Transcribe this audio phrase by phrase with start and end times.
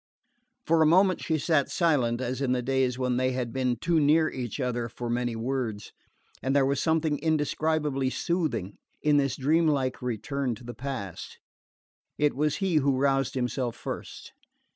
[0.65, 3.99] For a moment she sat silent, as in the days when they had been too
[3.99, 5.93] near each other for many words;
[6.41, 11.37] and there was something indescribably soothing in this dreamlike return to the past.
[12.17, 14.33] It was he who roused himself first.